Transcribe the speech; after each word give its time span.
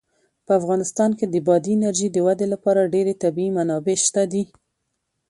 په 0.45 0.51
افغانستان 0.59 1.11
کې 1.17 1.25
د 1.29 1.35
بادي 1.47 1.71
انرژي 1.77 2.07
د 2.11 2.17
ودې 2.25 2.47
لپاره 2.53 2.91
ډېرې 2.93 3.13
طبیعي 3.23 3.49
منابع 3.57 3.95
شته 4.05 4.21
دي. 4.31 4.43